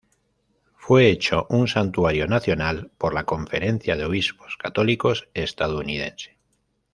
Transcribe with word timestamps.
Fue 0.77 1.11
hecho 1.11 1.45
un 1.51 1.67
santuario 1.67 2.25
nacional 2.25 2.89
por 2.97 3.13
la 3.13 3.25
Conferencia 3.25 3.95
de 3.95 4.05
Obispos 4.05 4.57
Católicos 4.59 5.29
estadounidense. 5.35 6.39